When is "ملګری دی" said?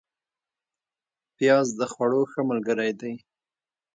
2.49-3.13